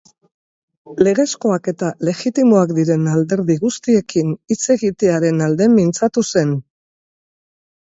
Legezkoak 1.07 1.69
eta 1.73 1.91
legitimoak 2.09 2.75
diren 2.79 3.07
alderdi 3.13 3.61
guztiekin 3.67 4.35
hitz 4.55 4.63
egitearen 4.81 5.49
alde 5.51 5.73
mintzatu 5.79 6.31
zen. 6.35 6.61